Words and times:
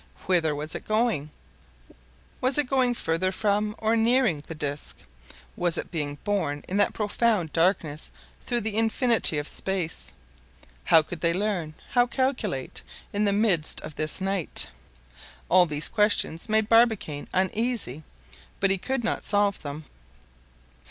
Whither 0.25 0.55
was 0.55 0.73
it 0.73 0.87
going? 0.87 1.29
Was 2.41 2.57
it 2.57 2.67
going 2.67 2.95
farther 2.95 3.31
from, 3.31 3.75
or 3.77 3.95
nearing, 3.95 4.41
the 4.47 4.55
disc? 4.55 4.97
Was 5.55 5.77
it 5.77 5.91
being 5.91 6.17
borne 6.23 6.65
in 6.67 6.77
that 6.77 6.95
profound 6.95 7.53
darkness 7.53 8.09
through 8.43 8.61
the 8.61 8.77
infinity 8.77 9.37
of 9.37 9.47
space? 9.47 10.11
How 10.85 11.03
could 11.03 11.21
they 11.21 11.33
learn, 11.33 11.75
how 11.91 12.07
calculate, 12.07 12.81
in 13.13 13.25
the 13.25 13.31
midst 13.31 13.79
of 13.81 13.93
this 13.95 14.19
night? 14.19 14.65
All 15.49 15.67
these 15.67 15.87
questions 15.87 16.49
made 16.49 16.67
Barbicane 16.67 17.27
uneasy, 17.31 18.01
but 18.59 18.71
he 18.71 18.79
could 18.79 19.03
not 19.03 19.23
solve 19.23 19.61
them. 19.61 19.83